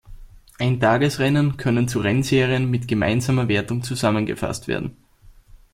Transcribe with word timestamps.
Eintagesrennen 0.57 1.57
können 1.57 1.87
zu 1.87 1.99
"Rennserien" 1.99 2.71
mit 2.71 2.87
gemeinsamer 2.87 3.47
Wertung 3.47 3.83
zusammengefasst 3.83 4.67
werden. 4.67 4.97